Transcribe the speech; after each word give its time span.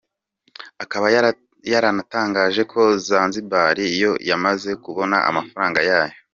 Akaba 0.83 1.05
yaranatangaje 1.71 2.61
ko 2.71 2.81
Zanzibar 3.07 3.75
yo 4.01 4.11
yamaze 4.29 4.69
kubona 4.83 5.17
amafaranga 5.29 5.79
yayo. 5.89 6.17